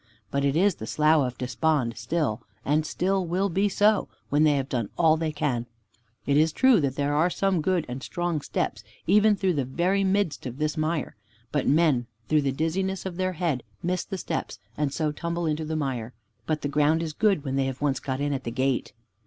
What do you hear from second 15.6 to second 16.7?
the mire, but the